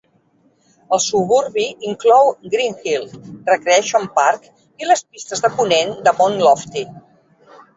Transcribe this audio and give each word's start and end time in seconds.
El 0.95 1.01
suburbi 1.07 1.65
inclou 1.89 2.31
Greenhill 2.55 3.05
Recreation 3.51 4.09
Park 4.17 4.49
i 4.85 4.89
les 4.93 5.05
pistes 5.13 5.45
de 5.47 5.53
ponent 5.61 5.95
de 6.09 6.19
Mount 6.23 6.41
Lofty. 6.49 6.85